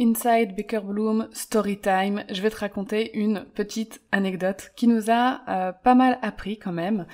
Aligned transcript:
Inside 0.00 0.54
Baker 0.54 0.82
Bloom 0.84 1.28
Story 1.32 1.80
Time, 1.80 2.22
je 2.30 2.40
vais 2.40 2.50
te 2.50 2.60
raconter 2.60 3.18
une 3.18 3.44
petite 3.54 4.00
anecdote 4.12 4.70
qui 4.76 4.86
nous 4.86 5.10
a 5.10 5.40
euh, 5.48 5.72
pas 5.72 5.96
mal 5.96 6.20
appris 6.22 6.56
quand 6.56 6.70
même. 6.70 7.04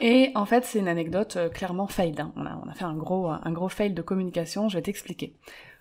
Et 0.00 0.32
en 0.34 0.44
fait, 0.44 0.66
c'est 0.66 0.78
une 0.78 0.88
anecdote 0.88 1.36
euh, 1.38 1.48
clairement 1.48 1.86
fail. 1.86 2.14
Hein. 2.18 2.34
On, 2.36 2.44
a, 2.44 2.74
fait 2.74 2.84
un 2.84 2.94
gros, 2.94 3.28
un 3.28 3.52
gros 3.52 3.70
fail 3.70 3.94
de 3.94 4.02
communication, 4.02 4.68
je 4.68 4.76
vais 4.76 4.82
t'expliquer. 4.82 5.34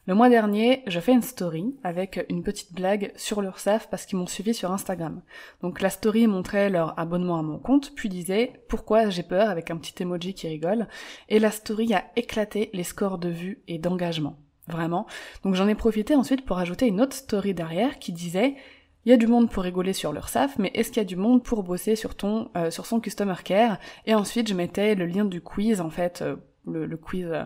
Le 0.07 0.15
mois 0.15 0.29
dernier, 0.29 0.83
je 0.87 1.01
fais 1.01 1.11
une 1.11 1.23
story 1.23 1.75
avec 1.83 2.25
une 2.29 2.41
petite 2.41 2.73
blague 2.73 3.11
sur 3.17 3.41
l'URSAF 3.41 3.89
parce 3.89 4.05
qu'ils 4.05 4.17
m'ont 4.17 4.25
suivi 4.25 4.53
sur 4.53 4.71
Instagram. 4.71 5.21
Donc 5.61 5.81
la 5.81 5.89
story 5.89 6.25
montrait 6.25 6.69
leur 6.69 6.97
abonnement 6.97 7.37
à 7.37 7.41
mon 7.41 7.57
compte, 7.57 7.91
puis 7.95 8.07
disait 8.07 8.53
pourquoi 8.69 9.09
j'ai 9.09 9.23
peur? 9.23 9.49
avec 9.49 9.71
un 9.71 9.77
petit 9.77 10.01
emoji 10.01 10.33
qui 10.33 10.47
rigole. 10.47 10.87
Et 11.27 11.39
la 11.39 11.51
story 11.51 11.93
a 11.93 12.05
éclaté 12.15 12.69
les 12.71 12.83
scores 12.83 13.17
de 13.17 13.27
vues 13.27 13.59
et 13.67 13.77
d'engagement. 13.77 14.37
Vraiment. 14.67 15.05
Donc 15.43 15.55
j'en 15.55 15.67
ai 15.67 15.75
profité 15.75 16.15
ensuite 16.15 16.43
pour 16.43 16.57
ajouter 16.57 16.87
une 16.87 17.01
autre 17.01 17.15
story 17.15 17.53
derrière 17.53 17.99
qui 17.99 18.11
disait 18.11 18.55
il 19.05 19.11
y 19.11 19.13
a 19.13 19.17
du 19.17 19.27
monde 19.27 19.51
pour 19.51 19.61
rigoler 19.61 19.93
sur 19.93 20.11
leur 20.11 20.29
SAF, 20.29 20.57
mais 20.57 20.71
est-ce 20.73 20.89
qu'il 20.89 20.97
y 20.97 21.05
a 21.05 21.07
du 21.07 21.15
monde 21.15 21.43
pour 21.43 21.61
bosser 21.61 21.95
sur 21.95 22.15
ton 22.15 22.49
euh, 22.57 22.71
sur 22.71 22.87
son 22.87 22.99
customer 22.99 23.35
care? 23.43 23.77
Et 24.07 24.15
ensuite 24.15 24.47
je 24.47 24.55
mettais 24.55 24.95
le 24.95 25.05
lien 25.05 25.25
du 25.25 25.41
quiz 25.41 25.79
en 25.81 25.91
fait, 25.91 26.23
euh, 26.23 26.37
le, 26.65 26.97
quiz 26.97 27.27
euh, 27.31 27.43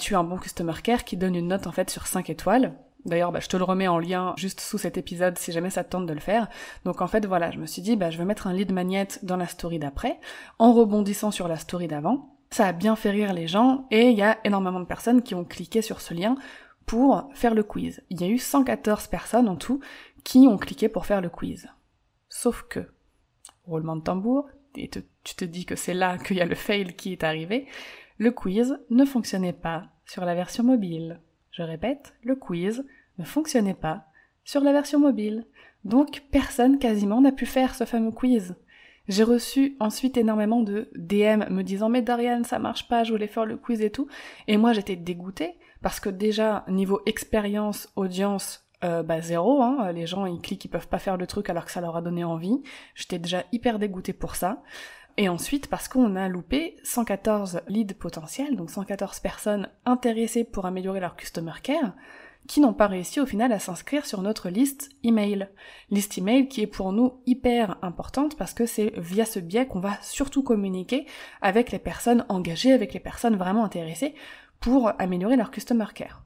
tu 0.00 0.16
as 0.16 0.18
un 0.18 0.24
bon 0.24 0.38
customer 0.38 0.74
care 0.82 1.04
qui 1.04 1.16
donne 1.16 1.36
une 1.36 1.48
note 1.48 1.68
en 1.68 1.72
fait 1.72 1.90
sur 1.90 2.08
5 2.08 2.28
étoiles. 2.30 2.74
D'ailleurs, 3.04 3.32
bah, 3.32 3.40
je 3.40 3.48
te 3.48 3.56
le 3.56 3.64
remets 3.64 3.88
en 3.88 3.98
lien 3.98 4.32
juste 4.36 4.60
sous 4.60 4.78
cet 4.78 4.96
épisode 4.96 5.36
si 5.36 5.50
jamais 5.50 5.70
ça 5.70 5.82
te 5.82 5.90
tente 5.90 6.06
de 6.06 6.12
le 6.12 6.20
faire. 6.20 6.48
Donc 6.84 7.00
en 7.00 7.08
fait, 7.08 7.26
voilà, 7.26 7.50
je 7.50 7.58
me 7.58 7.66
suis 7.66 7.82
dit, 7.82 7.96
bah, 7.96 8.10
je 8.10 8.18
vais 8.18 8.24
mettre 8.24 8.46
un 8.46 8.52
lead 8.52 8.72
magnet 8.72 9.08
dans 9.22 9.36
la 9.36 9.46
story 9.46 9.80
d'après, 9.80 10.20
en 10.60 10.72
rebondissant 10.72 11.32
sur 11.32 11.48
la 11.48 11.56
story 11.56 11.88
d'avant. 11.88 12.36
Ça 12.52 12.66
a 12.66 12.72
bien 12.72 12.96
fait 12.96 13.10
rire 13.10 13.32
les 13.32 13.46
gens 13.46 13.86
et 13.90 14.10
il 14.10 14.18
y 14.18 14.20
a 14.20 14.38
énormément 14.44 14.80
de 14.80 14.84
personnes 14.84 15.22
qui 15.22 15.34
ont 15.34 15.42
cliqué 15.42 15.80
sur 15.80 16.02
ce 16.02 16.12
lien 16.12 16.36
pour 16.84 17.30
faire 17.32 17.54
le 17.54 17.62
quiz. 17.62 18.02
Il 18.10 18.20
y 18.20 18.24
a 18.24 18.28
eu 18.28 18.36
114 18.36 19.06
personnes 19.06 19.48
en 19.48 19.56
tout 19.56 19.80
qui 20.22 20.46
ont 20.46 20.58
cliqué 20.58 20.90
pour 20.90 21.06
faire 21.06 21.22
le 21.22 21.30
quiz. 21.30 21.66
Sauf 22.28 22.66
que, 22.68 22.92
roulement 23.64 23.96
de 23.96 24.02
tambour, 24.02 24.50
et 24.76 24.90
tu 24.90 25.34
te 25.34 25.46
dis 25.46 25.64
que 25.64 25.76
c'est 25.76 25.94
là 25.94 26.18
qu'il 26.18 26.36
y 26.36 26.42
a 26.42 26.44
le 26.44 26.54
fail 26.54 26.94
qui 26.94 27.12
est 27.12 27.24
arrivé, 27.24 27.68
le 28.18 28.30
quiz 28.30 28.78
ne 28.90 29.06
fonctionnait 29.06 29.54
pas 29.54 29.88
sur 30.04 30.26
la 30.26 30.34
version 30.34 30.62
mobile. 30.62 31.20
Je 31.52 31.62
répète, 31.62 32.12
le 32.22 32.36
quiz 32.36 32.84
ne 33.16 33.24
fonctionnait 33.24 33.72
pas 33.72 34.04
sur 34.44 34.60
la 34.60 34.72
version 34.72 35.00
mobile. 35.00 35.46
Donc 35.86 36.22
personne 36.30 36.78
quasiment 36.78 37.22
n'a 37.22 37.32
pu 37.32 37.46
faire 37.46 37.74
ce 37.74 37.84
fameux 37.86 38.12
quiz. 38.12 38.54
J'ai 39.08 39.24
reçu 39.24 39.76
ensuite 39.80 40.16
énormément 40.16 40.60
de 40.60 40.88
DM 40.94 41.44
me 41.50 41.62
disant 41.62 41.88
mais 41.88 42.02
Darian 42.02 42.44
ça 42.44 42.58
marche 42.58 42.88
pas, 42.88 43.02
je 43.02 43.12
voulais 43.12 43.26
faire 43.26 43.46
le 43.46 43.56
quiz 43.56 43.82
et 43.82 43.90
tout. 43.90 44.08
Et 44.46 44.56
moi 44.56 44.72
j'étais 44.72 44.96
dégoûtée 44.96 45.54
parce 45.82 45.98
que 45.98 46.08
déjà 46.08 46.64
niveau 46.68 47.00
expérience, 47.06 47.88
audience, 47.96 48.64
euh, 48.84 49.02
bah 49.02 49.20
zéro, 49.20 49.60
hein. 49.62 49.90
les 49.92 50.06
gens 50.06 50.26
ils 50.26 50.40
cliquent, 50.40 50.64
ils 50.64 50.68
peuvent 50.68 50.88
pas 50.88 51.00
faire 51.00 51.16
le 51.16 51.26
truc 51.26 51.50
alors 51.50 51.64
que 51.64 51.72
ça 51.72 51.80
leur 51.80 51.96
a 51.96 52.02
donné 52.02 52.22
envie. 52.22 52.62
J'étais 52.94 53.18
déjà 53.18 53.44
hyper 53.50 53.80
dégoûtée 53.80 54.12
pour 54.12 54.36
ça. 54.36 54.62
Et 55.16 55.28
ensuite 55.28 55.68
parce 55.68 55.88
qu'on 55.88 56.16
a 56.16 56.28
loupé 56.28 56.76
114 56.84 57.62
leads 57.68 57.94
potentiels, 57.94 58.56
donc 58.56 58.70
114 58.70 59.18
personnes 59.20 59.68
intéressées 59.84 60.44
pour 60.44 60.64
améliorer 60.64 61.00
leur 61.00 61.16
customer 61.16 61.52
care 61.62 61.92
qui 62.48 62.60
n'ont 62.60 62.72
pas 62.72 62.86
réussi 62.86 63.20
au 63.20 63.26
final 63.26 63.52
à 63.52 63.58
s'inscrire 63.58 64.06
sur 64.06 64.22
notre 64.22 64.48
liste 64.48 64.90
email. 65.04 65.48
Liste 65.90 66.18
email 66.18 66.48
qui 66.48 66.62
est 66.62 66.66
pour 66.66 66.92
nous 66.92 67.22
hyper 67.26 67.78
importante 67.82 68.36
parce 68.36 68.54
que 68.54 68.66
c'est 68.66 68.92
via 68.96 69.24
ce 69.24 69.38
biais 69.38 69.66
qu'on 69.66 69.80
va 69.80 69.96
surtout 70.02 70.42
communiquer 70.42 71.06
avec 71.40 71.70
les 71.70 71.78
personnes 71.78 72.24
engagées, 72.28 72.72
avec 72.72 72.94
les 72.94 73.00
personnes 73.00 73.36
vraiment 73.36 73.64
intéressées 73.64 74.14
pour 74.60 74.92
améliorer 74.98 75.36
leur 75.36 75.50
customer 75.50 75.86
care. 75.94 76.22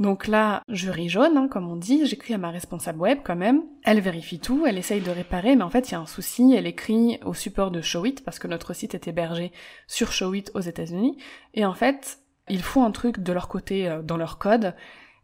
Donc 0.00 0.28
là, 0.28 0.62
ris 0.66 1.10
jaune, 1.10 1.36
hein, 1.36 1.46
comme 1.46 1.70
on 1.70 1.76
dit, 1.76 2.06
j'écris 2.06 2.32
à 2.32 2.38
ma 2.38 2.50
responsable 2.50 3.00
web 3.00 3.18
quand 3.22 3.36
même. 3.36 3.64
Elle 3.84 4.00
vérifie 4.00 4.40
tout, 4.40 4.64
elle 4.66 4.78
essaye 4.78 5.02
de 5.02 5.10
réparer, 5.10 5.56
mais 5.56 5.62
en 5.62 5.68
fait 5.68 5.90
il 5.90 5.92
y 5.92 5.94
a 5.94 6.00
un 6.00 6.06
souci, 6.06 6.54
elle 6.56 6.66
écrit 6.66 7.18
au 7.22 7.34
support 7.34 7.70
de 7.70 7.82
Showit, 7.82 8.22
parce 8.24 8.38
que 8.38 8.48
notre 8.48 8.72
site 8.72 8.94
est 8.94 9.08
hébergé 9.08 9.52
sur 9.86 10.10
Showit 10.10 10.46
aux 10.54 10.60
États-Unis, 10.60 11.18
et 11.52 11.66
en 11.66 11.74
fait, 11.74 12.18
ils 12.48 12.62
font 12.62 12.82
un 12.82 12.92
truc 12.92 13.20
de 13.20 13.32
leur 13.32 13.48
côté 13.48 13.88
euh, 13.88 14.00
dans 14.00 14.16
leur 14.16 14.38
code, 14.38 14.74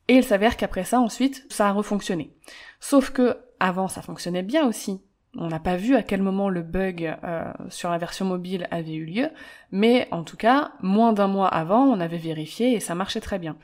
et 0.08 0.14
il 0.14 0.24
s'avère 0.24 0.56
qu'après 0.56 0.84
ça, 0.84 1.00
ensuite, 1.00 1.46
ça 1.48 1.68
a 1.68 1.72
refonctionné. 1.72 2.32
Sauf 2.80 3.10
que 3.10 3.38
avant, 3.58 3.88
ça 3.88 4.02
fonctionnait 4.02 4.42
bien 4.42 4.66
aussi. 4.66 5.00
On 5.38 5.48
n'a 5.48 5.60
pas 5.60 5.76
vu 5.76 5.96
à 5.96 6.02
quel 6.02 6.22
moment 6.22 6.48
le 6.48 6.62
bug 6.62 7.14
euh, 7.22 7.52
sur 7.68 7.90
la 7.90 7.98
version 7.98 8.24
mobile 8.24 8.68
avait 8.70 8.94
eu 8.94 9.04
lieu, 9.04 9.28
mais 9.70 10.08
en 10.10 10.22
tout 10.22 10.36
cas, 10.36 10.72
moins 10.80 11.12
d'un 11.12 11.26
mois 11.26 11.48
avant, 11.48 11.84
on 11.84 12.00
avait 12.00 12.16
vérifié 12.16 12.72
et 12.72 12.80
ça 12.80 12.94
marchait 12.94 13.20
très 13.20 13.38
bien. 13.38 13.56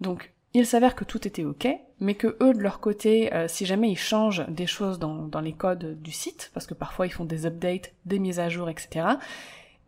Donc, 0.00 0.32
il 0.54 0.66
s'avère 0.66 0.96
que 0.96 1.04
tout 1.04 1.28
était 1.28 1.44
ok, 1.44 1.68
mais 2.00 2.14
que 2.14 2.36
eux, 2.42 2.52
de 2.52 2.60
leur 2.60 2.80
côté, 2.80 3.32
euh, 3.32 3.46
si 3.46 3.66
jamais 3.66 3.90
ils 3.90 3.98
changent 3.98 4.44
des 4.48 4.66
choses 4.66 4.98
dans, 4.98 5.40
les 5.40 5.52
codes 5.52 6.00
du 6.02 6.10
site, 6.10 6.50
parce 6.52 6.66
que 6.66 6.74
parfois 6.74 7.06
ils 7.06 7.12
font 7.12 7.24
des 7.24 7.46
updates, 7.46 7.92
des 8.06 8.18
mises 8.18 8.40
à 8.40 8.48
jour, 8.48 8.68
etc., 8.68 9.06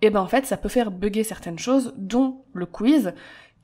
et 0.05 0.11
ben 0.11 0.21
en 0.21 0.27
fait, 0.27 0.47
ça 0.47 0.57
peut 0.57 0.69
faire 0.69 0.91
bugger 0.91 1.25
certaines 1.25 1.59
choses, 1.59 1.95
dont 1.97 2.45
le 2.55 2.67
quiz, 2.67 3.15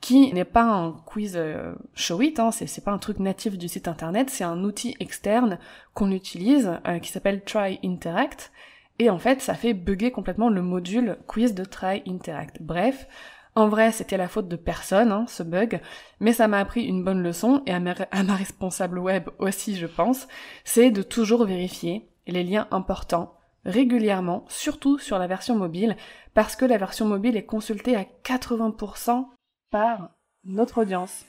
qui 0.01 0.31
n'est 0.33 0.45
pas 0.45 0.63
un 0.63 0.93
quiz 1.05 1.33
euh, 1.35 1.73
show 1.93 2.21
it, 2.21 2.39
hein, 2.39 2.51
c'est 2.51 2.83
pas 2.83 2.91
un 2.91 2.97
truc 2.97 3.19
natif 3.19 3.57
du 3.57 3.67
site 3.67 3.87
internet, 3.87 4.29
c'est 4.29 4.43
un 4.43 4.63
outil 4.63 4.95
externe 4.99 5.59
qu'on 5.93 6.11
utilise 6.11 6.71
euh, 6.87 6.99
qui 6.99 7.11
s'appelle 7.11 7.43
Try 7.43 7.79
Interact, 7.83 8.51
et 8.99 9.09
en 9.09 9.19
fait 9.19 9.41
ça 9.41 9.55
fait 9.55 9.73
bugger 9.73 10.11
complètement 10.11 10.49
le 10.49 10.61
module 10.61 11.17
quiz 11.27 11.53
de 11.53 11.65
Try 11.65 12.03
Interact. 12.07 12.61
Bref, 12.61 13.07
en 13.55 13.67
vrai 13.67 13.91
c'était 13.91 14.17
la 14.17 14.29
faute 14.29 14.47
de 14.47 14.55
personne, 14.55 15.11
hein, 15.11 15.25
ce 15.27 15.43
bug, 15.43 15.81
mais 16.19 16.33
ça 16.33 16.47
m'a 16.47 16.59
appris 16.59 16.85
une 16.85 17.03
bonne 17.03 17.21
leçon, 17.21 17.61
et 17.65 17.73
à 17.73 17.79
ma, 17.79 17.93
à 18.11 18.23
ma 18.23 18.35
responsable 18.35 18.99
web 18.99 19.29
aussi 19.37 19.75
je 19.75 19.87
pense, 19.87 20.27
c'est 20.63 20.91
de 20.91 21.01
toujours 21.01 21.45
vérifier 21.45 22.07
les 22.25 22.43
liens 22.43 22.67
importants 22.71 23.35
régulièrement, 23.65 24.45
surtout 24.47 24.97
sur 24.97 25.19
la 25.19 25.27
version 25.27 25.55
mobile, 25.57 25.97
parce 26.33 26.55
que 26.55 26.65
la 26.65 26.77
version 26.77 27.05
mobile 27.05 27.35
est 27.35 27.45
consultée 27.45 27.97
à 27.97 28.05
80% 28.23 29.25
par 29.71 30.15
notre 30.43 30.81
audience. 30.81 31.25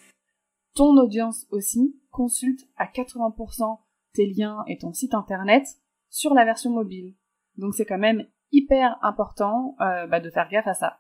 Ton 0.75 0.97
audience 0.97 1.47
aussi 1.51 2.01
consulte 2.11 2.69
à 2.77 2.87
80% 2.87 3.79
tes 4.15 4.27
liens 4.27 4.65
et 4.67 4.79
ton 4.79 4.93
site 4.93 5.15
internet 5.15 5.65
sur 6.09 6.35
la 6.35 6.45
version 6.45 6.71
mobile. 6.71 7.15
Donc 7.57 7.75
c'est 7.75 7.85
quand 7.85 7.99
même 7.99 8.27
hyper 8.53 8.99
important 9.03 9.77
euh, 9.81 10.07
bah, 10.07 10.21
de 10.21 10.31
faire 10.31 10.49
gaffe 10.51 10.67
à 10.67 10.75
ça. 10.75 10.99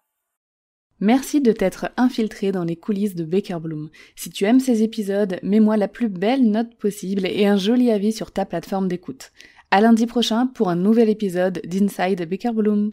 Merci 1.00 1.40
de 1.40 1.52
t'être 1.52 1.90
infiltré 1.96 2.52
dans 2.52 2.64
les 2.64 2.76
coulisses 2.76 3.14
de 3.14 3.24
Baker 3.24 3.58
Bloom. 3.60 3.88
Si 4.16 4.28
tu 4.28 4.44
aimes 4.44 4.60
ces 4.60 4.82
épisodes, 4.82 5.40
mets-moi 5.42 5.78
la 5.78 5.88
plus 5.88 6.10
belle 6.10 6.50
note 6.50 6.74
possible 6.76 7.26
et 7.26 7.46
un 7.46 7.56
joli 7.56 7.90
avis 7.90 8.12
sur 8.12 8.32
ta 8.32 8.44
plateforme 8.44 8.86
d'écoute. 8.86 9.32
À 9.70 9.80
lundi 9.80 10.06
prochain 10.06 10.46
pour 10.46 10.68
un 10.68 10.76
nouvel 10.76 11.08
épisode 11.08 11.62
d'Inside 11.64 12.28
Baker 12.28 12.52
Bloom. 12.52 12.90